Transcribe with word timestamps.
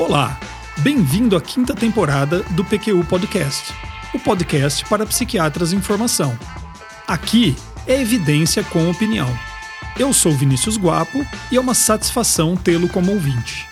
Olá, 0.00 0.40
bem-vindo 0.78 1.36
à 1.36 1.42
quinta 1.42 1.74
temporada 1.74 2.42
do 2.54 2.64
PQU 2.64 3.04
Podcast, 3.04 3.70
o 4.14 4.18
podcast 4.18 4.82
para 4.86 5.04
psiquiatras 5.04 5.74
em 5.74 5.80
formação. 5.82 6.36
Aqui 7.06 7.54
é 7.86 8.00
evidência 8.00 8.64
com 8.64 8.88
opinião. 8.88 9.28
Eu 9.98 10.14
sou 10.14 10.32
Vinícius 10.32 10.78
Guapo 10.78 11.22
e 11.52 11.56
é 11.56 11.60
uma 11.60 11.74
satisfação 11.74 12.56
tê-lo 12.56 12.88
como 12.88 13.12
ouvinte. 13.12 13.68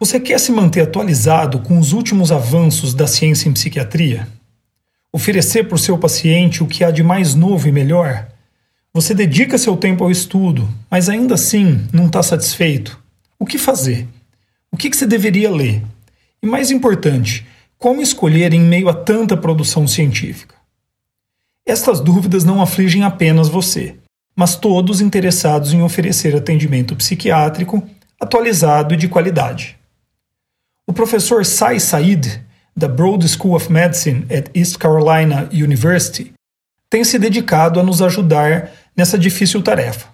Você 0.00 0.18
quer 0.18 0.40
se 0.40 0.50
manter 0.50 0.80
atualizado 0.80 1.60
com 1.60 1.78
os 1.78 1.92
últimos 1.92 2.32
avanços 2.32 2.92
da 2.92 3.06
ciência 3.06 3.48
em 3.48 3.52
psiquiatria? 3.52 4.26
Oferecer 5.12 5.68
para 5.68 5.76
o 5.76 5.78
seu 5.78 5.96
paciente 5.96 6.60
o 6.60 6.66
que 6.66 6.82
há 6.82 6.90
de 6.90 7.04
mais 7.04 7.36
novo 7.36 7.68
e 7.68 7.72
melhor? 7.72 8.26
Você 8.92 9.14
dedica 9.14 9.56
seu 9.56 9.76
tempo 9.76 10.02
ao 10.02 10.10
estudo, 10.10 10.68
mas 10.90 11.08
ainda 11.08 11.36
assim 11.36 11.86
não 11.92 12.06
está 12.06 12.20
satisfeito? 12.20 13.00
O 13.40 13.46
que 13.46 13.56
fazer? 13.56 14.06
O 14.70 14.76
que, 14.76 14.90
que 14.90 14.96
você 14.96 15.06
deveria 15.06 15.50
ler? 15.50 15.82
E 16.42 16.46
mais 16.46 16.70
importante, 16.70 17.46
como 17.78 18.02
escolher 18.02 18.52
em 18.52 18.60
meio 18.60 18.90
a 18.90 18.94
tanta 18.94 19.34
produção 19.34 19.88
científica? 19.88 20.54
Estas 21.64 22.00
dúvidas 22.00 22.44
não 22.44 22.60
afligem 22.60 23.02
apenas 23.02 23.48
você, 23.48 23.96
mas 24.36 24.56
todos 24.56 25.00
interessados 25.00 25.72
em 25.72 25.82
oferecer 25.82 26.36
atendimento 26.36 26.94
psiquiátrico 26.94 27.82
atualizado 28.20 28.92
e 28.92 28.96
de 28.98 29.08
qualidade. 29.08 29.78
O 30.86 30.92
professor 30.92 31.46
Sai 31.46 31.80
Said, 31.80 32.42
da 32.76 32.86
Broad 32.86 33.26
School 33.26 33.54
of 33.54 33.72
Medicine 33.72 34.26
at 34.30 34.50
East 34.54 34.76
Carolina 34.76 35.48
University, 35.50 36.34
tem 36.90 37.02
se 37.04 37.18
dedicado 37.18 37.80
a 37.80 37.82
nos 37.82 38.02
ajudar 38.02 38.70
nessa 38.94 39.18
difícil 39.18 39.62
tarefa. 39.62 40.08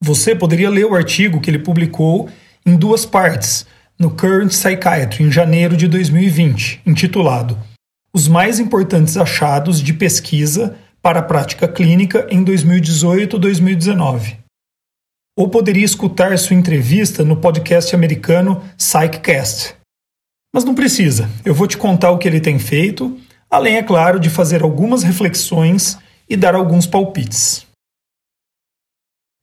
Você 0.00 0.34
poderia 0.34 0.70
ler 0.70 0.86
o 0.86 0.94
artigo 0.94 1.40
que 1.40 1.50
ele 1.50 1.58
publicou 1.58 2.28
em 2.64 2.76
duas 2.76 3.04
partes 3.04 3.66
no 3.98 4.10
Current 4.10 4.50
Psychiatry 4.50 5.24
em 5.24 5.30
janeiro 5.30 5.76
de 5.76 5.88
2020, 5.88 6.82
intitulado 6.86 7.58
Os 8.14 8.28
mais 8.28 8.60
importantes 8.60 9.16
achados 9.16 9.82
de 9.82 9.92
pesquisa 9.92 10.76
para 11.02 11.18
a 11.18 11.22
prática 11.22 11.66
clínica 11.66 12.26
em 12.30 12.44
2018-2019. 12.44 14.36
Ou 15.36 15.48
poderia 15.48 15.84
escutar 15.84 16.38
sua 16.38 16.56
entrevista 16.56 17.24
no 17.24 17.36
podcast 17.36 17.94
americano 17.94 18.62
Psychcast. 18.76 19.74
Mas 20.54 20.64
não 20.64 20.74
precisa, 20.74 21.28
eu 21.44 21.54
vou 21.54 21.66
te 21.66 21.76
contar 21.76 22.12
o 22.12 22.18
que 22.18 22.26
ele 22.26 22.40
tem 22.40 22.58
feito, 22.58 23.18
além, 23.50 23.76
é 23.76 23.82
claro, 23.82 24.18
de 24.20 24.30
fazer 24.30 24.62
algumas 24.62 25.02
reflexões 25.02 25.98
e 26.28 26.36
dar 26.36 26.54
alguns 26.54 26.86
palpites. 26.86 27.67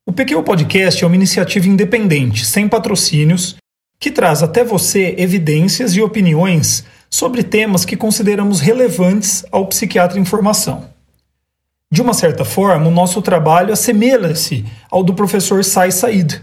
O 0.08 0.12
PQ 0.12 0.40
Podcast 0.44 1.02
é 1.02 1.06
uma 1.06 1.16
iniciativa 1.16 1.66
independente, 1.66 2.46
sem 2.46 2.68
patrocínios, 2.68 3.56
que 3.98 4.08
traz 4.08 4.40
até 4.40 4.62
você 4.62 5.16
evidências 5.18 5.96
e 5.96 6.00
opiniões 6.00 6.84
sobre 7.10 7.42
temas 7.42 7.84
que 7.84 7.96
consideramos 7.96 8.60
relevantes 8.60 9.44
ao 9.50 9.66
psiquiatra 9.66 10.20
em 10.20 10.24
formação. 10.24 10.88
De 11.90 12.00
uma 12.00 12.14
certa 12.14 12.44
forma, 12.44 12.86
o 12.86 12.90
nosso 12.92 13.20
trabalho 13.20 13.72
assemelha-se 13.72 14.64
ao 14.88 15.02
do 15.02 15.12
professor 15.12 15.64
Sai 15.64 15.90
Said. 15.90 16.40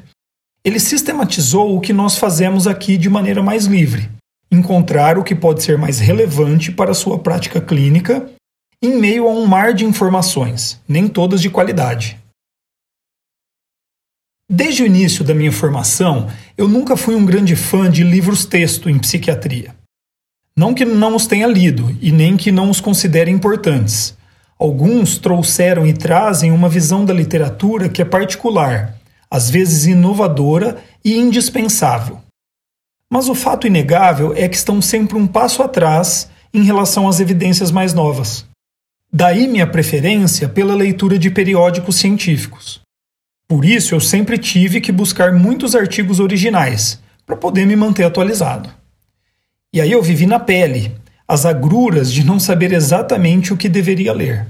Ele 0.65 0.79
sistematizou 0.79 1.77
o 1.77 1.79
que 1.79 1.93
nós 1.93 2.17
fazemos 2.17 2.67
aqui 2.67 2.97
de 2.97 3.09
maneira 3.09 3.41
mais 3.41 3.65
livre, 3.65 4.09
encontrar 4.51 5.17
o 5.17 5.23
que 5.23 5.33
pode 5.33 5.63
ser 5.63 5.77
mais 5.77 5.99
relevante 5.99 6.69
para 6.69 6.91
a 6.91 6.95
sua 6.95 7.17
prática 7.17 7.61
clínica 7.61 8.29
em 8.81 8.99
meio 8.99 9.25
a 9.25 9.31
um 9.31 9.45
mar 9.45 9.73
de 9.73 9.85
informações, 9.85 10.81
nem 10.85 11.07
todas 11.07 11.41
de 11.41 11.49
qualidade. 11.49 12.22
Desde 14.49 14.83
o 14.83 14.85
início 14.85 15.23
da 15.23 15.33
minha 15.33 15.51
formação, 15.51 16.27
eu 16.57 16.67
nunca 16.67 16.97
fui 16.97 17.15
um 17.15 17.25
grande 17.25 17.55
fã 17.55 17.89
de 17.89 18.03
livros-texto 18.03 18.89
em 18.89 18.99
psiquiatria. 18.99 19.73
Não 20.55 20.73
que 20.73 20.85
não 20.85 21.15
os 21.15 21.25
tenha 21.25 21.47
lido 21.47 21.95
e 22.01 22.11
nem 22.11 22.37
que 22.37 22.51
não 22.51 22.69
os 22.69 22.81
considere 22.81 23.31
importantes. 23.31 24.15
Alguns 24.59 25.17
trouxeram 25.17 25.87
e 25.87 25.93
trazem 25.93 26.51
uma 26.51 26.69
visão 26.69 27.03
da 27.03 27.13
literatura 27.13 27.89
que 27.89 28.01
é 28.01 28.05
particular, 28.05 28.95
às 29.31 29.49
vezes 29.49 29.85
inovadora 29.85 30.77
e 31.03 31.17
indispensável. 31.17 32.21
Mas 33.11 33.29
o 33.29 33.35
fato 33.35 33.65
inegável 33.65 34.33
é 34.35 34.47
que 34.47 34.55
estão 34.55 34.81
sempre 34.81 35.17
um 35.17 35.25
passo 35.25 35.63
atrás 35.63 36.29
em 36.53 36.63
relação 36.63 37.07
às 37.07 37.19
evidências 37.19 37.71
mais 37.71 37.93
novas. 37.93 38.45
Daí 39.11 39.47
minha 39.47 39.65
preferência 39.65 40.49
pela 40.49 40.75
leitura 40.75 41.17
de 41.17 41.31
periódicos 41.31 41.95
científicos. 41.95 42.82
Por 43.53 43.65
isso, 43.65 43.93
eu 43.93 43.99
sempre 43.99 44.39
tive 44.39 44.81
que 44.81 44.91
buscar 44.91 45.31
muitos 45.31 45.75
artigos 45.75 46.19
originais 46.19 46.99
para 47.23 47.35
poder 47.35 47.67
me 47.67 47.75
manter 47.75 48.03
atualizado. 48.03 48.67
E 49.71 49.79
aí 49.79 49.91
eu 49.91 50.01
vivi 50.01 50.25
na 50.25 50.39
pele 50.39 50.95
as 51.27 51.45
agruras 51.45 52.11
de 52.11 52.23
não 52.23 52.39
saber 52.39 52.73
exatamente 52.73 53.53
o 53.53 53.55
que 53.55 53.69
deveria 53.69 54.11
ler. 54.11 54.47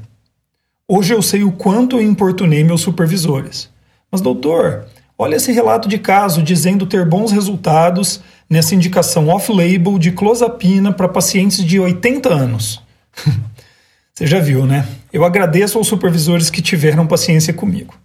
Hoje 0.87 1.13
eu 1.13 1.21
sei 1.21 1.43
o 1.43 1.51
quanto 1.51 1.97
eu 1.97 2.01
importunei 2.01 2.63
meus 2.63 2.79
supervisores. 2.79 3.69
Mas, 4.09 4.21
doutor, 4.21 4.85
olha 5.17 5.35
esse 5.35 5.51
relato 5.51 5.89
de 5.89 5.97
caso 5.97 6.41
dizendo 6.41 6.85
ter 6.85 7.05
bons 7.05 7.33
resultados 7.33 8.21
nessa 8.49 8.73
indicação 8.73 9.27
off-label 9.27 9.99
de 9.99 10.13
clozapina 10.13 10.93
para 10.93 11.09
pacientes 11.09 11.61
de 11.61 11.77
80 11.77 12.33
anos. 12.33 12.81
Você 14.15 14.25
já 14.25 14.39
viu, 14.39 14.65
né? 14.65 14.87
Eu 15.11 15.25
agradeço 15.25 15.77
aos 15.77 15.87
supervisores 15.87 16.49
que 16.49 16.61
tiveram 16.61 17.05
paciência 17.05 17.53
comigo. 17.53 18.01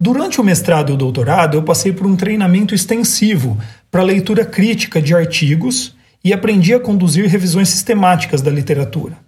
Durante 0.00 0.40
o 0.40 0.44
mestrado 0.44 0.92
e 0.92 0.94
o 0.94 0.96
doutorado, 0.96 1.56
eu 1.56 1.62
passei 1.62 1.92
por 1.92 2.06
um 2.06 2.16
treinamento 2.16 2.74
extensivo 2.74 3.58
para 3.90 4.02
leitura 4.02 4.44
crítica 4.44 5.00
de 5.00 5.14
artigos 5.14 5.96
e 6.22 6.34
aprendi 6.34 6.74
a 6.74 6.80
conduzir 6.80 7.26
revisões 7.26 7.70
sistemáticas 7.70 8.42
da 8.42 8.50
literatura. 8.50 9.18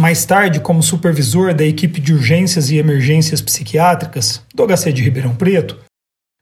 Mais 0.00 0.24
tarde, 0.24 0.58
como 0.58 0.82
supervisor 0.82 1.54
da 1.54 1.64
equipe 1.64 2.00
de 2.00 2.12
urgências 2.12 2.70
e 2.70 2.76
emergências 2.76 3.40
psiquiátricas 3.40 4.42
do 4.52 4.66
HC 4.66 4.92
de 4.92 5.02
Ribeirão 5.02 5.36
Preto, 5.36 5.80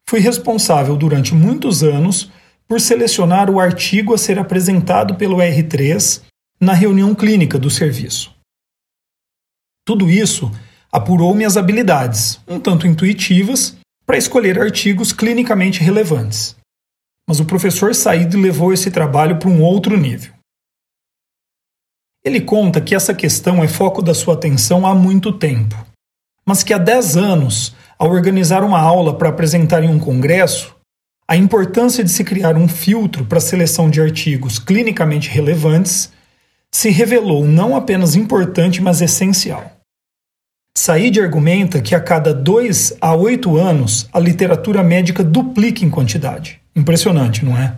fui 0.09 0.21
responsável 0.21 0.97
durante 0.97 1.35
muitos 1.35 1.83
anos 1.83 2.33
por 2.67 2.81
selecionar 2.81 3.51
o 3.51 3.61
artigo 3.61 4.15
a 4.15 4.19
ser 4.19 4.39
apresentado 4.39 5.17
pelo 5.17 5.37
R3 5.37 6.23
na 6.59 6.73
reunião 6.73 7.15
clínica 7.15 7.59
do 7.59 7.69
serviço. 7.69 8.35
Tudo 9.85 10.09
isso 10.09 10.51
apurou 10.93 11.35
minhas 11.35 11.57
habilidades, 11.57 12.39
um 12.47 12.61
tanto 12.61 12.87
intuitivas, 12.87 13.77
para 14.05 14.19
escolher 14.19 14.61
artigos 14.61 15.13
clinicamente 15.13 15.81
relevantes. 15.81 16.55
Mas 17.27 17.41
o 17.41 17.47
professor 17.47 17.95
Said 17.95 18.37
levou 18.37 18.73
esse 18.73 18.91
trabalho 18.91 19.39
para 19.39 19.49
um 19.49 19.63
outro 19.63 19.97
nível. 19.97 20.35
Ele 22.25 22.41
conta 22.41 22.81
que 22.81 22.95
essa 22.95 23.15
questão 23.15 23.65
é 23.65 23.69
foco 23.69 24.03
da 24.03 24.15
sua 24.15 24.35
atenção 24.35 24.87
há 24.87 24.95
muito 24.95 25.33
tempo, 25.33 25.75
mas 26.47 26.63
que 26.63 26.75
há 26.75 26.79
10 26.79 27.17
anos, 27.17 27.75
ao 27.99 28.11
organizar 28.11 28.63
uma 28.63 28.79
aula 28.79 29.17
para 29.17 29.29
apresentar 29.29 29.83
em 29.83 29.89
um 29.89 29.99
congresso, 29.99 30.77
a 31.27 31.37
importância 31.37 32.05
de 32.05 32.11
se 32.11 32.23
criar 32.23 32.57
um 32.57 32.69
filtro 32.69 33.25
para 33.25 33.39
a 33.39 33.41
seleção 33.41 33.89
de 33.89 34.01
artigos 34.01 34.59
clinicamente 34.59 35.31
relevantes 35.31 36.13
se 36.71 36.91
revelou 36.91 37.47
não 37.47 37.75
apenas 37.75 38.15
importante, 38.15 38.83
mas 38.83 39.01
essencial. 39.01 39.82
Said 40.75 41.21
argumenta 41.21 41.81
que 41.81 41.95
a 41.95 42.01
cada 42.01 42.33
dois 42.33 42.97
a 43.01 43.15
oito 43.15 43.57
anos 43.57 44.09
a 44.13 44.19
literatura 44.19 44.83
médica 44.83 45.23
duplica 45.23 45.85
em 45.85 45.91
quantidade. 45.91 46.61
Impressionante, 46.75 47.45
não 47.45 47.57
é? 47.57 47.77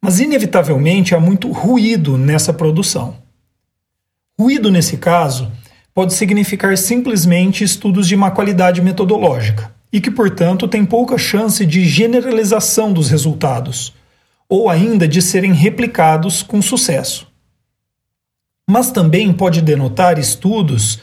Mas, 0.00 0.20
inevitavelmente, 0.20 1.14
há 1.14 1.20
muito 1.20 1.50
ruído 1.50 2.16
nessa 2.16 2.52
produção. 2.52 3.16
Ruído, 4.38 4.70
nesse 4.70 4.96
caso, 4.96 5.50
pode 5.92 6.14
significar 6.14 6.78
simplesmente 6.78 7.64
estudos 7.64 8.06
de 8.08 8.16
má 8.16 8.30
qualidade 8.30 8.80
metodológica 8.80 9.70
e 9.92 10.00
que, 10.00 10.10
portanto, 10.10 10.68
tem 10.68 10.86
pouca 10.86 11.18
chance 11.18 11.66
de 11.66 11.84
generalização 11.84 12.92
dos 12.92 13.10
resultados, 13.10 13.92
ou 14.48 14.70
ainda 14.70 15.06
de 15.06 15.20
serem 15.20 15.52
replicados 15.52 16.42
com 16.42 16.62
sucesso. 16.62 17.26
Mas 18.70 18.90
também 18.90 19.32
pode 19.32 19.60
denotar 19.60 20.18
estudos 20.18 21.00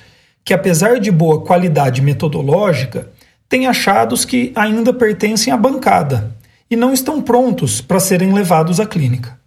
que, 0.48 0.54
apesar 0.54 0.98
de 0.98 1.12
boa 1.12 1.42
qualidade 1.42 2.02
metodológica, 2.02 3.12
têm 3.50 3.68
achados 3.68 4.24
que 4.24 4.54
ainda 4.56 4.94
pertencem 4.94 5.52
à 5.52 5.58
bancada 5.58 6.38
e 6.72 6.76
não 6.78 6.94
estão 6.94 7.22
prontos 7.22 7.82
para 7.82 8.00
serem 8.00 8.32
levados 8.32 8.80
à 8.80 8.86
clínica. 8.86 9.38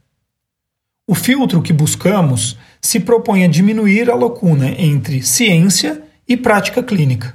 O 1.09 1.15
filtro 1.15 1.63
que 1.63 1.73
buscamos 1.73 2.59
se 2.83 3.01
propõe 3.01 3.45
a 3.45 3.49
diminuir 3.49 4.11
a 4.11 4.15
lacuna 4.15 4.69
entre 4.79 5.23
ciência 5.23 6.03
e 6.29 6.37
prática 6.37 6.83
clínica, 6.83 7.35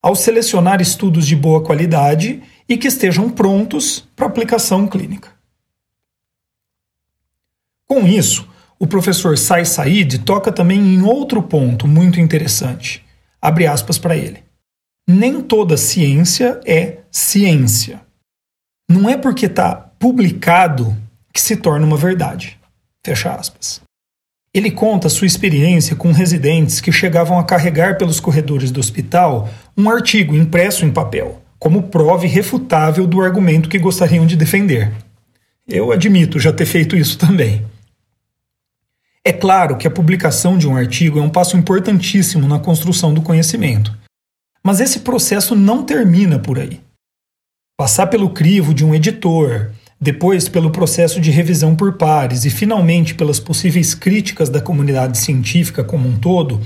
ao 0.00 0.14
selecionar 0.14 0.80
estudos 0.80 1.26
de 1.26 1.34
boa 1.34 1.64
qualidade 1.64 2.40
e 2.68 2.78
que 2.78 2.86
estejam 2.86 3.28
prontos 3.28 4.08
para 4.14 4.28
aplicação 4.28 4.86
clínica. 4.86 5.30
Com 7.88 8.06
isso, 8.06 8.48
o 8.80 8.86
professor 8.86 9.36
Sai 9.36 9.66
Said 9.66 10.20
toca 10.20 10.50
também 10.50 10.80
em 10.80 11.02
outro 11.02 11.42
ponto 11.42 11.86
muito 11.86 12.18
interessante. 12.18 13.04
Abre 13.40 13.66
aspas 13.66 13.98
para 13.98 14.16
ele. 14.16 14.42
Nem 15.06 15.42
toda 15.42 15.76
ciência 15.76 16.58
é 16.64 16.98
ciência. 17.10 18.00
Não 18.90 19.08
é 19.08 19.18
porque 19.18 19.46
está 19.46 19.74
publicado 19.74 20.96
que 21.32 21.40
se 21.40 21.56
torna 21.56 21.84
uma 21.84 21.96
verdade. 21.98 22.58
Fecha 23.04 23.34
aspas. 23.34 23.82
Ele 24.54 24.70
conta 24.70 25.10
sua 25.10 25.26
experiência 25.26 25.94
com 25.94 26.10
residentes 26.10 26.80
que 26.80 26.90
chegavam 26.90 27.38
a 27.38 27.44
carregar 27.44 27.98
pelos 27.98 28.18
corredores 28.18 28.70
do 28.70 28.80
hospital 28.80 29.48
um 29.76 29.90
artigo 29.90 30.34
impresso 30.34 30.86
em 30.86 30.90
papel, 30.90 31.40
como 31.58 31.84
prova 31.84 32.24
irrefutável 32.24 33.06
do 33.06 33.20
argumento 33.20 33.68
que 33.68 33.78
gostariam 33.78 34.26
de 34.26 34.36
defender. 34.36 34.90
Eu 35.68 35.92
admito 35.92 36.40
já 36.40 36.52
ter 36.52 36.66
feito 36.66 36.96
isso 36.96 37.16
também. 37.18 37.64
É 39.24 39.32
claro 39.32 39.76
que 39.76 39.86
a 39.86 39.90
publicação 39.90 40.56
de 40.56 40.66
um 40.66 40.76
artigo 40.76 41.18
é 41.18 41.22
um 41.22 41.28
passo 41.28 41.56
importantíssimo 41.56 42.48
na 42.48 42.58
construção 42.58 43.12
do 43.12 43.20
conhecimento. 43.20 43.96
Mas 44.62 44.80
esse 44.80 45.00
processo 45.00 45.54
não 45.54 45.84
termina 45.84 46.38
por 46.38 46.58
aí. 46.58 46.80
Passar 47.78 48.06
pelo 48.06 48.30
crivo 48.30 48.72
de 48.72 48.84
um 48.84 48.94
editor, 48.94 49.72
depois 50.00 50.48
pelo 50.48 50.70
processo 50.70 51.20
de 51.20 51.30
revisão 51.30 51.76
por 51.76 51.98
pares 51.98 52.46
e 52.46 52.50
finalmente 52.50 53.14
pelas 53.14 53.38
possíveis 53.38 53.94
críticas 53.94 54.48
da 54.48 54.60
comunidade 54.60 55.18
científica 55.18 55.84
como 55.84 56.08
um 56.08 56.18
todo, 56.18 56.60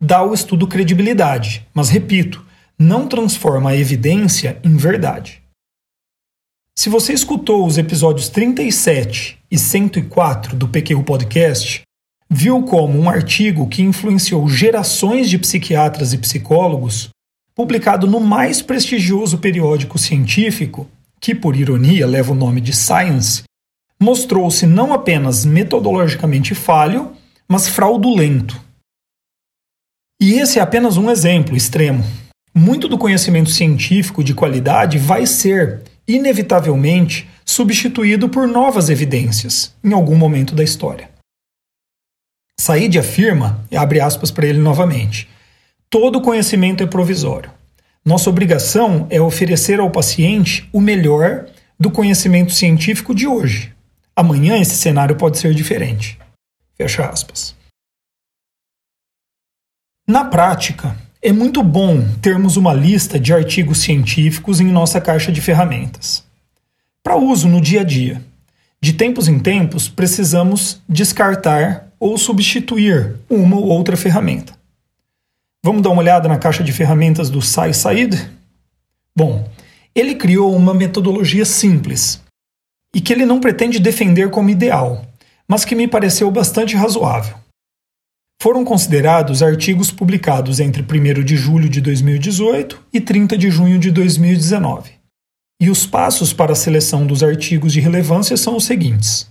dá 0.00 0.18
ao 0.18 0.32
estudo 0.32 0.66
credibilidade, 0.66 1.66
mas 1.74 1.90
repito, 1.90 2.44
não 2.78 3.06
transforma 3.06 3.70
a 3.70 3.76
evidência 3.76 4.58
em 4.64 4.76
verdade. 4.76 5.42
Se 6.78 6.88
você 6.88 7.12
escutou 7.12 7.66
os 7.66 7.76
episódios 7.76 8.28
37 8.28 9.38
e 9.50 9.58
104 9.58 10.56
do 10.56 10.68
PQ 10.68 11.02
Podcast, 11.02 11.82
viu 12.30 12.62
como 12.62 12.98
um 12.98 13.08
artigo 13.08 13.66
que 13.66 13.82
influenciou 13.82 14.48
gerações 14.48 15.30
de 15.30 15.38
psiquiatras 15.38 16.12
e 16.12 16.18
psicólogos, 16.18 17.08
publicado 17.54 18.06
no 18.06 18.20
mais 18.20 18.60
prestigioso 18.60 19.38
periódico 19.38 19.98
científico, 19.98 20.88
que 21.20 21.34
por 21.34 21.56
ironia 21.56 22.06
leva 22.06 22.32
o 22.32 22.36
nome 22.36 22.60
de 22.60 22.72
Science, 22.72 23.42
mostrou-se 24.00 24.64
não 24.66 24.92
apenas 24.92 25.44
metodologicamente 25.44 26.54
falho, 26.54 27.12
mas 27.48 27.66
fraudulento. 27.66 28.60
E 30.20 30.34
esse 30.34 30.58
é 30.58 30.62
apenas 30.62 30.96
um 30.96 31.10
exemplo 31.10 31.56
extremo. 31.56 32.04
Muito 32.54 32.88
do 32.88 32.98
conhecimento 32.98 33.50
científico 33.50 34.22
de 34.22 34.34
qualidade 34.34 34.98
vai 34.98 35.26
ser, 35.26 35.82
inevitavelmente, 36.06 37.28
substituído 37.44 38.28
por 38.28 38.46
novas 38.46 38.90
evidências 38.90 39.74
em 39.82 39.92
algum 39.92 40.16
momento 40.16 40.54
da 40.54 40.62
história. 40.62 41.17
Said 42.60 42.98
afirma, 42.98 43.64
e 43.70 43.76
abre 43.76 44.00
aspas 44.00 44.30
para 44.30 44.46
ele 44.46 44.58
novamente, 44.58 45.28
todo 45.88 46.20
conhecimento 46.20 46.82
é 46.82 46.86
provisório. 46.86 47.50
Nossa 48.04 48.28
obrigação 48.28 49.06
é 49.10 49.20
oferecer 49.20 49.78
ao 49.80 49.90
paciente 49.90 50.68
o 50.72 50.80
melhor 50.80 51.46
do 51.78 51.90
conhecimento 51.90 52.52
científico 52.52 53.14
de 53.14 53.26
hoje. 53.26 53.72
Amanhã 54.16 54.58
esse 54.58 54.74
cenário 54.74 55.14
pode 55.14 55.38
ser 55.38 55.54
diferente. 55.54 56.18
Fecha 56.76 57.06
aspas. 57.06 57.54
Na 60.06 60.24
prática, 60.24 60.96
é 61.22 61.32
muito 61.32 61.62
bom 61.62 62.02
termos 62.22 62.56
uma 62.56 62.72
lista 62.72 63.20
de 63.20 63.32
artigos 63.32 63.78
científicos 63.78 64.60
em 64.60 64.66
nossa 64.66 65.00
caixa 65.00 65.30
de 65.30 65.40
ferramentas. 65.40 66.24
Para 67.02 67.16
uso 67.16 67.48
no 67.48 67.60
dia 67.60 67.82
a 67.82 67.84
dia. 67.84 68.22
De 68.80 68.92
tempos 68.92 69.28
em 69.28 69.38
tempos, 69.38 69.88
precisamos 69.88 70.80
descartar 70.88 71.87
ou 71.98 72.16
substituir 72.16 73.16
uma 73.28 73.56
ou 73.56 73.66
outra 73.66 73.96
ferramenta. 73.96 74.56
Vamos 75.64 75.82
dar 75.82 75.90
uma 75.90 76.02
olhada 76.02 76.28
na 76.28 76.38
caixa 76.38 76.62
de 76.62 76.72
ferramentas 76.72 77.28
do 77.28 77.42
Sai 77.42 77.72
Said? 77.72 78.30
Bom, 79.14 79.48
ele 79.94 80.14
criou 80.14 80.54
uma 80.54 80.72
metodologia 80.72 81.44
simples 81.44 82.22
e 82.94 83.00
que 83.00 83.12
ele 83.12 83.26
não 83.26 83.40
pretende 83.40 83.78
defender 83.78 84.30
como 84.30 84.50
ideal, 84.50 85.04
mas 85.46 85.64
que 85.64 85.74
me 85.74 85.88
pareceu 85.88 86.30
bastante 86.30 86.76
razoável. 86.76 87.36
Foram 88.40 88.64
considerados 88.64 89.42
artigos 89.42 89.90
publicados 89.90 90.60
entre 90.60 90.82
1 90.82 91.24
de 91.24 91.36
julho 91.36 91.68
de 91.68 91.80
2018 91.80 92.80
e 92.92 93.00
30 93.00 93.36
de 93.36 93.50
junho 93.50 93.78
de 93.78 93.90
2019. 93.90 94.92
E 95.60 95.68
os 95.68 95.84
passos 95.84 96.32
para 96.32 96.52
a 96.52 96.56
seleção 96.56 97.04
dos 97.04 97.24
artigos 97.24 97.72
de 97.72 97.80
relevância 97.80 98.36
são 98.36 98.56
os 98.56 98.64
seguintes: 98.64 99.28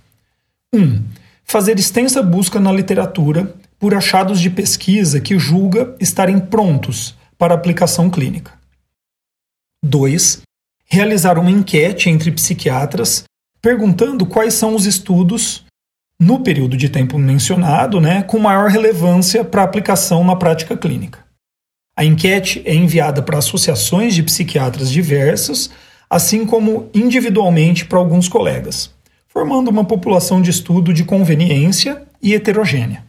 1. 0.73 0.79
Um, 0.81 1.03
fazer 1.49 1.79
extensa 1.79 2.21
busca 2.21 2.59
na 2.59 2.71
literatura 2.71 3.55
por 3.79 3.93
achados 3.93 4.39
de 4.39 4.49
pesquisa 4.49 5.21
que 5.21 5.39
julga 5.39 5.95
estarem 5.99 6.39
prontos 6.39 7.15
para 7.37 7.53
aplicação 7.53 8.09
clínica. 8.09 8.53
2. 9.83 10.41
Realizar 10.85 11.37
uma 11.37 11.51
enquete 11.51 12.09
entre 12.09 12.31
psiquiatras 12.31 13.23
perguntando 13.61 14.25
quais 14.25 14.53
são 14.53 14.75
os 14.75 14.85
estudos, 14.85 15.65
no 16.19 16.39
período 16.39 16.77
de 16.77 16.89
tempo 16.89 17.17
mencionado, 17.17 17.99
né, 17.99 18.23
com 18.23 18.39
maior 18.39 18.69
relevância 18.69 19.43
para 19.43 19.63
aplicação 19.63 20.23
na 20.23 20.35
prática 20.35 20.75
clínica. 20.75 21.25
A 21.95 22.05
enquete 22.05 22.61
é 22.65 22.73
enviada 22.73 23.21
para 23.21 23.39
associações 23.39 24.15
de 24.15 24.23
psiquiatras 24.23 24.89
diversas, 24.89 25.69
assim 26.09 26.45
como 26.45 26.89
individualmente 26.93 27.85
para 27.85 27.99
alguns 27.99 28.29
colegas, 28.29 28.91
formando 29.37 29.67
uma 29.67 29.85
população 29.85 30.41
de 30.41 30.49
estudo 30.49 30.91
de 30.91 31.03
conveniência 31.03 32.01
e 32.19 32.33
heterogênea. 32.33 33.05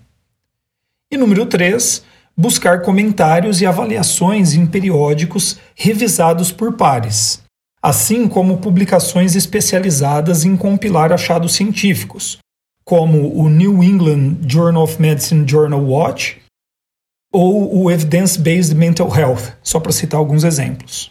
E 1.10 1.16
número 1.16 1.46
3, 1.46 2.04
buscar 2.36 2.82
comentários 2.82 3.62
e 3.62 3.66
avaliações 3.66 4.52
em 4.52 4.66
periódicos 4.66 5.58
revisados 5.74 6.52
por 6.52 6.76
pares, 6.76 7.42
assim 7.82 8.28
como 8.28 8.58
publicações 8.58 9.34
especializadas 9.36 10.44
em 10.44 10.54
compilar 10.54 11.14
achados 11.14 11.54
científicos, 11.54 12.36
como 12.84 13.34
o 13.34 13.48
New 13.48 13.82
England 13.82 14.36
Journal 14.46 14.82
of 14.82 15.00
Medicine 15.00 15.48
Journal 15.48 15.82
Watch 15.82 16.42
ou 17.32 17.84
o 17.84 17.90
Evidence 17.90 18.38
Based 18.38 18.74
Mental 18.74 19.08
Health, 19.16 19.56
só 19.62 19.80
para 19.80 19.92
citar 19.92 20.20
alguns 20.20 20.44
exemplos. 20.44 21.10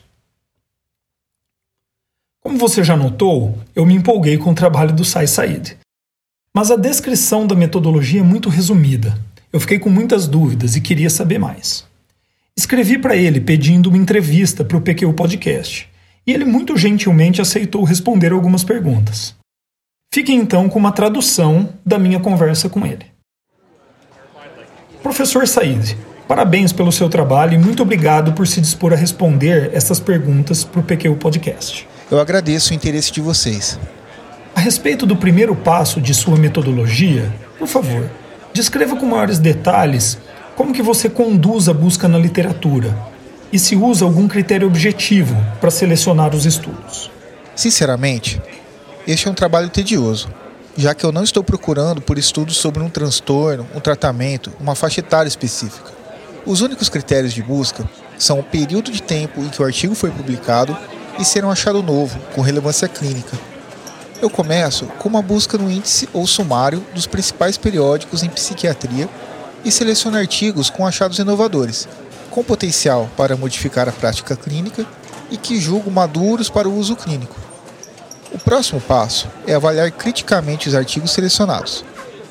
Como 2.41 2.57
você 2.57 2.83
já 2.83 2.95
notou, 2.95 3.57
eu 3.75 3.85
me 3.85 3.93
empolguei 3.93 4.37
com 4.37 4.51
o 4.51 4.55
trabalho 4.55 4.93
do 4.93 5.03
Sai 5.03 5.27
Said. 5.27 5.77
Mas 6.53 6.71
a 6.71 6.75
descrição 6.75 7.45
da 7.45 7.55
metodologia 7.55 8.21
é 8.21 8.23
muito 8.23 8.49
resumida, 8.49 9.17
eu 9.51 9.59
fiquei 9.59 9.79
com 9.79 9.89
muitas 9.89 10.27
dúvidas 10.27 10.75
e 10.75 10.81
queria 10.81 11.09
saber 11.09 11.37
mais. 11.37 11.85
Escrevi 12.55 12.97
para 12.97 13.15
ele 13.15 13.39
pedindo 13.39 13.89
uma 13.89 13.97
entrevista 13.97 14.65
para 14.65 14.77
o 14.77 14.81
PQ 14.81 15.13
Podcast 15.13 15.89
e 16.25 16.33
ele 16.33 16.43
muito 16.43 16.75
gentilmente 16.75 17.41
aceitou 17.41 17.83
responder 17.83 18.31
algumas 18.31 18.63
perguntas. 18.63 19.35
Fiquem 20.13 20.39
então 20.39 20.67
com 20.67 20.79
uma 20.79 20.91
tradução 20.91 21.73
da 21.85 21.99
minha 21.99 22.19
conversa 22.19 22.67
com 22.67 22.85
ele. 22.85 23.05
Professor 25.03 25.47
Said, 25.47 25.95
parabéns 26.27 26.71
pelo 26.71 26.91
seu 26.91 27.09
trabalho 27.09 27.53
e 27.53 27.57
muito 27.57 27.83
obrigado 27.83 28.33
por 28.33 28.47
se 28.47 28.59
dispor 28.59 28.93
a 28.93 28.95
responder 28.95 29.71
essas 29.73 29.99
perguntas 29.99 30.63
para 30.63 30.79
o 30.79 30.83
PQ 30.83 31.15
Podcast. 31.15 31.87
Eu 32.09 32.19
agradeço 32.19 32.71
o 32.71 32.75
interesse 32.75 33.11
de 33.11 33.21
vocês. 33.21 33.79
A 34.55 34.59
respeito 34.59 35.05
do 35.05 35.15
primeiro 35.15 35.55
passo 35.55 36.01
de 36.01 36.13
sua 36.13 36.37
metodologia, 36.37 37.31
por 37.59 37.67
favor, 37.67 38.09
Descreva 38.57 38.95
com 38.95 39.05
maiores 39.05 39.37
detalhes 39.37 40.17
como 40.55 40.73
que 40.73 40.81
você 40.81 41.07
conduz 41.07 41.69
a 41.69 41.73
busca 41.75 42.07
na 42.07 42.17
literatura 42.17 42.97
e 43.53 43.59
se 43.59 43.75
usa 43.75 44.03
algum 44.03 44.27
critério 44.27 44.67
objetivo 44.67 45.37
para 45.61 45.69
selecionar 45.69 46.35
os 46.35 46.43
estudos. 46.43 47.11
Sinceramente, 47.55 48.41
este 49.05 49.27
é 49.27 49.31
um 49.31 49.35
trabalho 49.35 49.69
tedioso, 49.69 50.27
já 50.75 50.95
que 50.95 51.05
eu 51.05 51.11
não 51.11 51.23
estou 51.23 51.43
procurando 51.43 52.01
por 52.01 52.17
estudos 52.17 52.57
sobre 52.57 52.81
um 52.81 52.89
transtorno, 52.89 53.67
um 53.75 53.79
tratamento, 53.79 54.51
uma 54.59 54.73
faixa 54.73 55.01
etária 55.01 55.29
específica. 55.29 55.91
Os 56.47 56.61
únicos 56.61 56.89
critérios 56.89 57.33
de 57.33 57.43
busca 57.43 57.87
são 58.17 58.39
o 58.39 58.43
período 58.43 58.91
de 58.91 59.03
tempo 59.03 59.41
em 59.41 59.49
que 59.49 59.61
o 59.61 59.65
artigo 59.65 59.93
foi 59.93 60.09
publicado 60.09 60.75
e 61.19 61.25
ser 61.25 61.45
um 61.45 61.51
achado 61.51 61.83
novo, 61.83 62.17
com 62.33 62.41
relevância 62.41 62.87
clínica, 62.87 63.37
eu 64.19 64.31
começo 64.31 64.85
com 64.97 65.07
uma 65.09 65.21
busca 65.21 65.59
no 65.59 65.69
índice 65.69 66.09
ou 66.11 66.25
sumário 66.25 66.83
dos 66.93 67.05
principais 67.05 67.55
periódicos 67.55 68.23
em 68.23 68.29
psiquiatria 68.29 69.07
e 69.63 69.71
seleciono 69.71 70.17
artigos 70.17 70.71
com 70.71 70.87
achados 70.87 71.19
inovadores, 71.19 71.87
com 72.31 72.43
potencial 72.43 73.07
para 73.15 73.37
modificar 73.37 73.87
a 73.87 73.91
prática 73.91 74.35
clínica 74.35 74.85
e 75.29 75.37
que 75.37 75.59
julgo 75.59 75.91
maduros 75.91 76.49
para 76.49 76.67
o 76.67 76.75
uso 76.75 76.95
clínico. 76.95 77.35
O 78.31 78.39
próximo 78.39 78.81
passo 78.81 79.27
é 79.45 79.53
avaliar 79.53 79.91
criticamente 79.91 80.67
os 80.67 80.73
artigos 80.73 81.11
selecionados. 81.11 81.85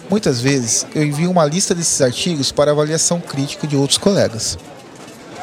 Muitas 0.09 0.41
vezes 0.41 0.87
eu 0.95 1.05
envio 1.05 1.31
uma 1.31 1.45
lista 1.45 1.75
desses 1.75 2.01
artigos 2.01 2.53
para 2.53 2.71
avaliação 2.71 3.21
crítica 3.21 3.67
de 3.67 3.77
outros 3.77 3.99
colegas. 3.99 4.57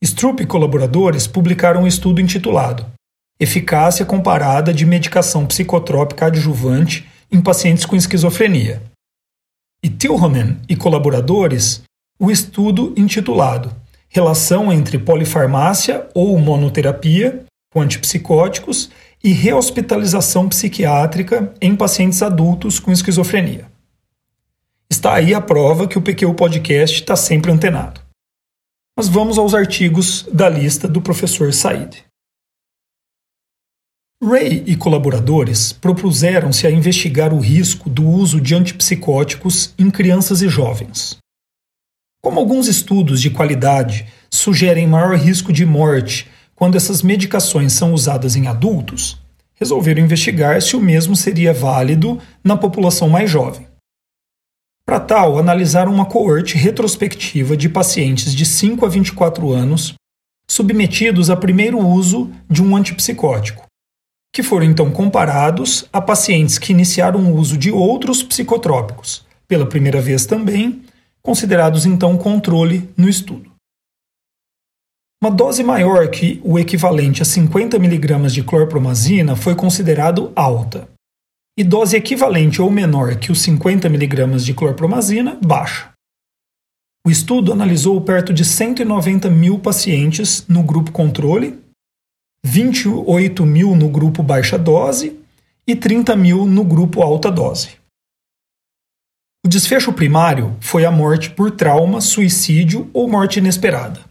Stroop 0.02 0.42
e 0.42 0.48
colaboradores 0.48 1.28
publicaram 1.28 1.84
um 1.84 1.88
estudo 1.88 2.22
intitulado 2.22 2.86
Eficácia 3.38 4.06
comparada 4.06 4.74
de 4.74 4.86
medicação 4.86 5.46
psicotrópica 5.46 6.28
adjuvante 6.28 7.06
em 7.30 7.42
pacientes 7.42 7.86
com 7.86 7.98
esquizofrenia. 7.98 8.82
E 9.84 9.90
Tilhonen 9.90 10.62
e 10.70 10.76
colaboradores 10.76 11.84
o 12.18 12.32
estudo 12.32 12.94
intitulado 12.96 13.76
Relação 14.08 14.72
entre 14.72 14.98
polifarmácia 14.98 16.08
ou 16.16 16.40
monoterapia 16.40 17.44
com 17.74 17.82
antipsicóticos 17.82 18.90
e 19.24 19.32
rehospitalização 19.32 20.48
psiquiátrica 20.48 21.54
em 21.62 21.76
pacientes 21.76 22.22
adultos 22.22 22.80
com 22.80 22.92
esquizofrenia. 22.92 23.70
Está 24.90 25.16
aí 25.16 25.34
a 25.34 25.42
prova 25.42 25.88
que 25.88 25.98
o 25.98 26.02
PQ 26.02 26.34
Podcast 26.34 27.02
está 27.02 27.16
sempre 27.16 27.52
antenado. 27.52 28.02
Mas 28.98 29.08
vamos 29.08 29.38
aos 29.38 29.54
artigos 29.54 30.24
da 30.32 30.50
lista 30.50 30.88
do 30.88 31.02
professor 31.02 31.54
Said. 31.54 32.06
Ray 34.24 34.64
e 34.66 34.76
colaboradores 34.76 35.72
propuseram-se 35.72 36.66
a 36.66 36.72
investigar 36.72 37.34
o 37.34 37.40
risco 37.40 37.88
do 37.90 38.08
uso 38.08 38.42
de 38.42 38.56
antipsicóticos 38.56 39.74
em 39.78 39.92
crianças 39.92 40.42
e 40.42 40.50
jovens. 40.50 41.18
Como 42.24 42.40
alguns 42.40 42.68
estudos 42.68 43.22
de 43.22 43.30
qualidade 43.30 44.08
sugerem 44.32 44.88
maior 44.88 45.16
risco 45.16 45.54
de 45.54 45.66
morte 45.66 46.28
quando 46.58 46.76
essas 46.76 47.04
medicações 47.04 47.74
são 47.74 47.94
usadas 47.94 48.36
em 48.36 48.48
adultos, 48.48 49.22
resolveram 49.54 50.02
investigar 50.02 50.60
se 50.60 50.76
o 50.76 50.82
mesmo 50.82 51.16
seria 51.16 51.54
válido 51.54 52.20
na 52.44 52.58
população 52.58 53.08
mais 53.08 53.30
jovem. 53.30 53.68
Para 54.84 55.00
tal, 55.00 55.38
analisaram 55.38 55.94
uma 55.94 56.08
coorte 56.08 56.58
retrospectiva 56.58 57.56
de 57.56 57.70
pacientes 57.70 58.34
de 58.34 58.44
5 58.44 58.84
a 58.84 58.90
24 58.90 59.52
anos 59.52 59.94
submetidos 60.50 61.30
a 61.30 61.36
primeiro 61.36 61.78
uso 61.78 62.32
de 62.50 62.64
um 62.64 62.76
antipsicótico, 62.76 63.68
que 64.34 64.42
foram 64.42 64.66
então 64.66 64.90
comparados 64.90 65.86
a 65.94 66.02
pacientes 66.02 66.58
que 66.58 66.72
iniciaram 66.72 67.20
o 67.20 67.36
uso 67.36 67.56
de 67.56 67.70
outros 67.70 68.24
psicotrópicos, 68.24 69.24
pela 69.48 69.68
primeira 69.68 70.02
vez 70.02 70.26
também, 70.26 70.82
considerados 71.22 71.86
então 71.86 72.18
controle 72.18 72.90
no 72.98 73.08
estudo. 73.08 73.47
Uma 75.20 75.32
dose 75.32 75.64
maior 75.64 76.08
que 76.12 76.40
o 76.44 76.60
equivalente 76.60 77.24
a 77.24 77.26
50 77.26 77.76
mg 77.78 78.28
de 78.32 78.44
clorpromazina 78.44 79.36
foi 79.36 79.56
considerado 79.56 80.32
alta, 80.36 80.88
e 81.58 81.64
dose 81.64 81.98
equivalente 81.98 82.62
ou 82.62 82.70
menor 82.70 83.16
que 83.16 83.32
os 83.32 83.42
50 83.42 83.88
mg 83.88 84.38
de 84.38 84.54
clorpromazina, 84.54 85.36
baixa. 85.44 85.92
O 87.04 87.10
estudo 87.10 87.52
analisou 87.52 88.00
perto 88.02 88.32
de 88.32 88.46
190 88.46 89.28
mil 89.32 89.58
pacientes 89.58 90.46
no 90.48 90.62
grupo 90.62 90.92
controle, 90.92 91.58
28 92.46 93.44
mil 93.44 93.76
no 93.76 93.90
grupo 93.90 94.22
baixa 94.22 94.56
dose 94.56 95.20
e 95.66 95.76
30 95.76 96.16
mil 96.16 96.46
no 96.46 96.64
grupo 96.64 97.02
alta 97.02 97.32
dose. 97.32 97.72
O 99.44 99.50
desfecho 99.50 99.92
primário 99.92 100.56
foi 100.60 100.86
a 100.86 100.92
morte 100.92 101.32
por 101.32 101.50
trauma, 101.50 102.02
suicídio 102.02 102.88
ou 102.94 103.08
morte 103.08 103.40
inesperada. 103.40 104.07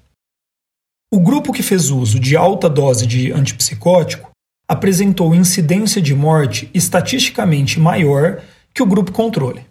O 1.13 1.21
grupo 1.21 1.53
que 1.53 1.63
fez 1.63 1.91
uso 1.91 2.19
de 2.19 2.37
alta 2.37 2.69
dose 2.69 3.07
de 3.07 3.33
antipsicótico 3.33 4.31
apresentou 4.69 5.35
incidência 5.35 6.03
de 6.03 6.15
morte 6.15 6.69
estatisticamente 6.75 7.79
maior 7.79 8.43
que 8.75 8.83
o 8.83 8.87
grupo 8.87 9.13
controle. 9.13 9.65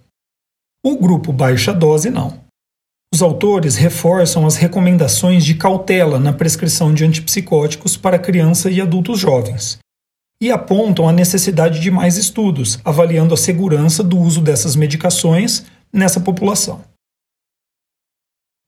O 0.83 0.97
grupo 0.97 1.33
baixa 1.33 1.73
dose 1.73 2.09
não. 2.09 2.43
Os 3.13 3.21
autores 3.21 3.75
reforçam 3.75 4.45
as 4.45 4.55
recomendações 4.55 5.43
de 5.43 5.55
cautela 5.55 6.19
na 6.19 6.31
prescrição 6.31 6.93
de 6.93 7.03
antipsicóticos 7.03 7.97
para 7.97 8.19
crianças 8.19 8.73
e 8.73 8.81
adultos 8.81 9.19
jovens 9.19 9.79
e 10.41 10.51
apontam 10.51 11.07
a 11.07 11.13
necessidade 11.13 11.79
de 11.79 11.89
mais 11.89 12.17
estudos 12.17 12.79
avaliando 12.83 13.33
a 13.33 13.37
segurança 13.37 14.03
do 14.03 14.17
uso 14.17 14.41
dessas 14.41 14.75
medicações 14.75 15.65
nessa 15.91 16.19
população. 16.19 16.83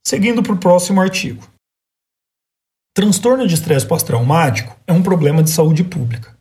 Seguindo 0.05 0.41
para 0.41 0.53
o 0.53 0.57
próximo 0.57 1.01
artigo. 1.01 1.43
Transtorno 2.97 3.45
de 3.45 3.53
estresse 3.53 3.85
pós-traumático 3.85 4.75
é 4.87 4.91
um 4.91 5.03
problema 5.03 5.43
de 5.43 5.51
saúde 5.51 5.83
pública, 5.83 6.35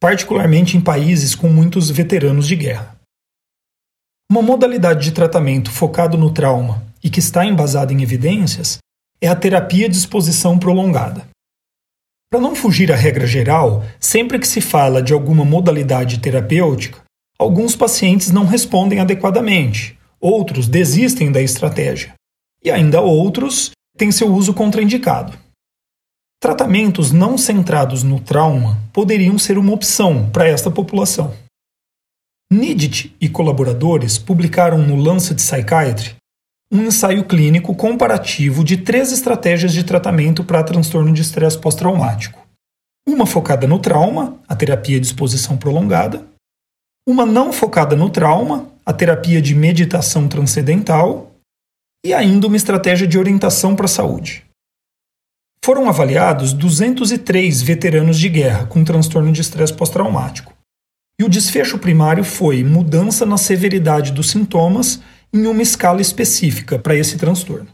particularmente 0.00 0.76
em 0.76 0.80
países 0.80 1.32
com 1.32 1.46
muitos 1.46 1.90
veteranos 1.90 2.48
de 2.48 2.56
guerra. 2.56 2.96
Uma 4.28 4.42
modalidade 4.42 5.04
de 5.04 5.12
tratamento 5.12 5.70
focado 5.70 6.18
no 6.18 6.34
trauma 6.34 6.82
e 7.04 7.08
que 7.08 7.20
está 7.20 7.46
embasada 7.46 7.92
em 7.92 8.02
evidências 8.02 8.78
é 9.20 9.28
a 9.28 9.36
terapia 9.36 9.88
de 9.88 9.96
exposição 9.96 10.58
prolongada. 10.58 11.24
Para 12.32 12.40
não 12.40 12.56
fugir 12.56 12.90
à 12.90 12.96
regra 12.96 13.24
geral, 13.24 13.84
sempre 14.00 14.40
que 14.40 14.48
se 14.48 14.60
fala 14.60 15.00
de 15.00 15.12
alguma 15.12 15.44
modalidade 15.44 16.18
terapêutica, 16.18 17.00
alguns 17.38 17.76
pacientes 17.76 18.32
não 18.32 18.44
respondem 18.44 18.98
adequadamente, 18.98 19.96
outros 20.20 20.66
desistem 20.66 21.30
da 21.30 21.40
estratégia, 21.40 22.12
e 22.60 22.72
ainda 22.72 23.00
outros 23.00 23.70
têm 23.96 24.10
seu 24.10 24.34
uso 24.34 24.52
contraindicado. 24.52 25.40
Tratamentos 26.42 27.12
não 27.12 27.38
centrados 27.38 28.02
no 28.02 28.18
trauma 28.18 28.76
poderiam 28.92 29.38
ser 29.38 29.56
uma 29.56 29.72
opção 29.72 30.28
para 30.28 30.48
esta 30.48 30.72
população. 30.72 31.32
Nidit 32.52 33.14
e 33.20 33.28
colaboradores 33.28 34.18
publicaram 34.18 34.78
no 34.78 34.96
Lancet 34.96 35.36
Psychiatry 35.36 36.16
um 36.68 36.82
ensaio 36.82 37.22
clínico 37.22 37.76
comparativo 37.76 38.64
de 38.64 38.76
três 38.76 39.12
estratégias 39.12 39.72
de 39.72 39.84
tratamento 39.84 40.42
para 40.42 40.64
transtorno 40.64 41.12
de 41.12 41.22
estresse 41.22 41.56
pós-traumático. 41.56 42.44
Uma 43.08 43.24
focada 43.24 43.68
no 43.68 43.78
trauma, 43.78 44.36
a 44.48 44.56
terapia 44.56 44.98
de 44.98 45.06
exposição 45.06 45.56
prolongada, 45.56 46.26
uma 47.08 47.24
não 47.24 47.52
focada 47.52 47.94
no 47.94 48.10
trauma, 48.10 48.68
a 48.84 48.92
terapia 48.92 49.40
de 49.40 49.54
meditação 49.54 50.26
transcendental, 50.26 51.30
e 52.04 52.12
ainda 52.12 52.48
uma 52.48 52.56
estratégia 52.56 53.06
de 53.06 53.16
orientação 53.16 53.76
para 53.76 53.84
a 53.84 53.88
saúde. 53.88 54.44
Foram 55.64 55.88
avaliados 55.88 56.52
203 56.52 57.62
veteranos 57.62 58.18
de 58.18 58.28
guerra 58.28 58.66
com 58.66 58.82
transtorno 58.82 59.30
de 59.30 59.40
estresse 59.40 59.72
pós-traumático. 59.72 60.52
E 61.20 61.24
o 61.24 61.28
desfecho 61.28 61.78
primário 61.78 62.24
foi 62.24 62.64
mudança 62.64 63.24
na 63.24 63.36
severidade 63.36 64.10
dos 64.10 64.30
sintomas 64.30 65.00
em 65.32 65.46
uma 65.46 65.62
escala 65.62 66.00
específica 66.00 66.80
para 66.80 66.96
esse 66.96 67.16
transtorno. 67.16 67.68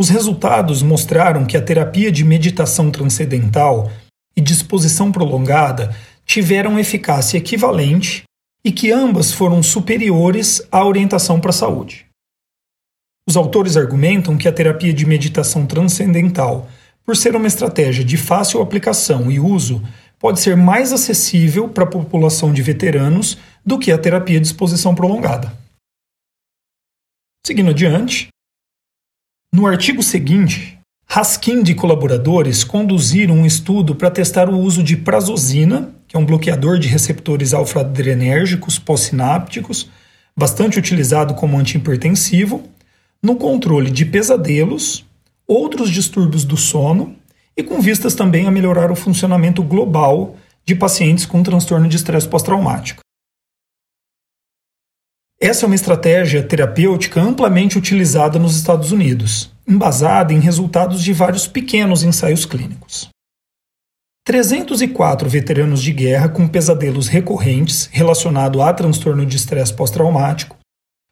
Os 0.00 0.08
resultados 0.08 0.82
mostraram 0.82 1.44
que 1.44 1.56
a 1.56 1.62
terapia 1.62 2.10
de 2.10 2.24
meditação 2.24 2.90
transcendental 2.90 3.92
e 4.34 4.40
disposição 4.40 5.12
prolongada 5.12 5.94
tiveram 6.24 6.78
eficácia 6.78 7.36
equivalente 7.36 8.22
e 8.64 8.72
que 8.72 8.90
ambas 8.90 9.32
foram 9.32 9.62
superiores 9.62 10.66
à 10.72 10.82
orientação 10.82 11.38
para 11.38 11.50
a 11.50 11.52
saúde. 11.52 12.06
Os 13.28 13.36
autores 13.36 13.76
argumentam 13.76 14.36
que 14.36 14.48
a 14.48 14.52
terapia 14.52 14.92
de 14.92 15.06
meditação 15.06 15.66
transcendental, 15.66 16.68
por 17.04 17.16
ser 17.16 17.36
uma 17.36 17.46
estratégia 17.46 18.04
de 18.04 18.16
fácil 18.16 18.60
aplicação 18.60 19.30
e 19.30 19.38
uso, 19.38 19.82
pode 20.18 20.40
ser 20.40 20.56
mais 20.56 20.92
acessível 20.92 21.68
para 21.68 21.84
a 21.84 21.90
população 21.90 22.52
de 22.52 22.62
veteranos 22.62 23.38
do 23.64 23.78
que 23.78 23.90
a 23.90 23.98
terapia 23.98 24.40
de 24.40 24.46
exposição 24.46 24.94
prolongada. 24.94 25.52
Seguindo 27.44 27.70
adiante, 27.70 28.28
no 29.52 29.66
artigo 29.66 30.02
seguinte, 30.02 30.78
Haskin 31.14 31.62
e 31.64 31.74
colaboradores 31.74 32.64
conduziram 32.64 33.34
um 33.34 33.44
estudo 33.44 33.94
para 33.94 34.10
testar 34.10 34.48
o 34.48 34.58
uso 34.58 34.82
de 34.82 34.96
prazosina, 34.96 35.92
que 36.08 36.16
é 36.16 36.18
um 36.18 36.24
bloqueador 36.24 36.78
de 36.78 36.88
receptores 36.88 37.52
alfa-adrenérgicos 37.52 38.78
pós-sinápticos, 38.78 39.90
bastante 40.36 40.78
utilizado 40.78 41.34
como 41.34 41.58
antihipertensivo, 41.58 42.66
no 43.22 43.36
controle 43.36 43.90
de 43.90 44.04
pesadelos, 44.04 45.06
outros 45.46 45.90
distúrbios 45.90 46.44
do 46.44 46.56
sono 46.56 47.16
e 47.56 47.62
com 47.62 47.80
vistas 47.80 48.14
também 48.14 48.46
a 48.46 48.50
melhorar 48.50 48.90
o 48.90 48.96
funcionamento 48.96 49.62
global 49.62 50.36
de 50.64 50.74
pacientes 50.74 51.24
com 51.24 51.42
transtorno 51.42 51.88
de 51.88 51.96
estresse 51.96 52.28
pós-traumático. 52.28 53.00
Essa 55.40 55.64
é 55.64 55.66
uma 55.66 55.74
estratégia 55.74 56.42
terapêutica 56.42 57.20
amplamente 57.20 57.76
utilizada 57.76 58.38
nos 58.38 58.56
Estados 58.56 58.92
Unidos, 58.92 59.52
embasada 59.66 60.32
em 60.32 60.38
resultados 60.38 61.02
de 61.02 61.12
vários 61.12 61.48
pequenos 61.48 62.04
ensaios 62.04 62.46
clínicos. 62.46 63.08
304 64.24 65.28
veteranos 65.28 65.82
de 65.82 65.92
guerra 65.92 66.28
com 66.28 66.46
pesadelos 66.46 67.08
recorrentes 67.08 67.88
relacionados 67.90 68.60
a 68.60 68.72
transtorno 68.72 69.26
de 69.26 69.36
estresse 69.36 69.74
pós-traumático 69.74 70.61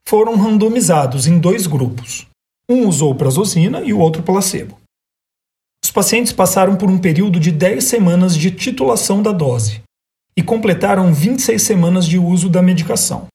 foram 0.07 0.37
randomizados 0.37 1.27
em 1.27 1.39
dois 1.39 1.67
grupos. 1.67 2.27
Um 2.69 2.87
usou 2.87 3.15
prazosina 3.15 3.81
e 3.83 3.93
o 3.93 3.99
outro 3.99 4.23
placebo. 4.23 4.79
Os 5.85 5.91
pacientes 5.91 6.33
passaram 6.33 6.77
por 6.77 6.91
um 6.91 6.99
período 6.99 7.41
de 7.41 7.51
10 7.51 7.83
semanas 7.83 8.37
de 8.37 8.51
titulação 8.51 9.23
da 9.23 9.33
dose 9.33 9.83
e 10.37 10.43
completaram 10.43 11.13
26 11.13 11.61
semanas 11.61 12.07
de 12.07 12.19
uso 12.19 12.49
da 12.49 12.63
medicação. 12.63 13.27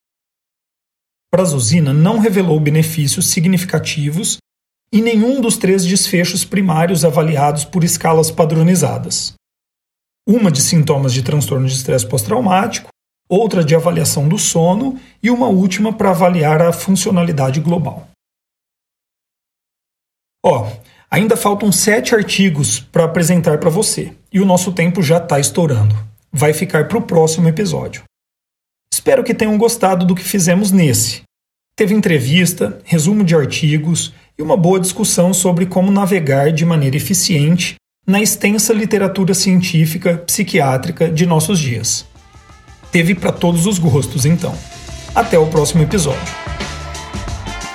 Prazosina 1.30 1.92
não 1.92 2.18
revelou 2.18 2.58
benefícios 2.58 3.26
significativos 3.26 4.38
em 4.92 5.02
nenhum 5.02 5.40
dos 5.40 5.56
três 5.56 5.84
desfechos 5.84 6.44
primários 6.44 7.04
avaliados 7.04 7.64
por 7.64 7.84
escalas 7.84 8.30
padronizadas. 8.30 9.34
Uma 10.26 10.50
de 10.50 10.62
sintomas 10.62 11.12
de 11.12 11.22
transtorno 11.22 11.66
de 11.66 11.74
estresse 11.74 12.08
pós-traumático 12.08 12.88
outra 13.28 13.64
de 13.64 13.74
avaliação 13.74 14.28
do 14.28 14.38
sono 14.38 14.98
e 15.22 15.30
uma 15.30 15.48
última 15.48 15.92
para 15.92 16.10
avaliar 16.10 16.62
a 16.62 16.72
funcionalidade 16.72 17.60
global. 17.60 18.08
Ó, 20.44 20.70
ainda 21.10 21.36
faltam 21.36 21.72
sete 21.72 22.14
artigos 22.14 22.78
para 22.78 23.04
apresentar 23.04 23.58
para 23.58 23.70
você 23.70 24.12
e 24.32 24.40
o 24.40 24.46
nosso 24.46 24.72
tempo 24.72 25.02
já 25.02 25.18
está 25.18 25.40
estourando. 25.40 25.96
Vai 26.32 26.52
ficar 26.52 26.86
para 26.86 26.98
o 26.98 27.02
próximo 27.02 27.48
episódio. 27.48 28.04
Espero 28.92 29.24
que 29.24 29.34
tenham 29.34 29.58
gostado 29.58 30.06
do 30.06 30.14
que 30.14 30.22
fizemos 30.22 30.70
nesse. 30.70 31.22
Teve 31.76 31.94
entrevista, 31.94 32.80
resumo 32.84 33.24
de 33.24 33.34
artigos 33.34 34.14
e 34.38 34.42
uma 34.42 34.56
boa 34.56 34.80
discussão 34.80 35.34
sobre 35.34 35.66
como 35.66 35.90
navegar 35.92 36.52
de 36.52 36.64
maneira 36.64 36.96
eficiente 36.96 37.76
na 38.06 38.22
extensa 38.22 38.72
literatura 38.72 39.34
científica 39.34 40.18
psiquiátrica 40.18 41.10
de 41.10 41.26
nossos 41.26 41.58
dias. 41.58 42.06
Teve 42.90 43.14
para 43.14 43.32
todos 43.32 43.66
os 43.66 43.78
gostos, 43.78 44.24
então. 44.24 44.56
Até 45.14 45.38
o 45.38 45.46
próximo 45.46 45.82
episódio. 45.82 46.34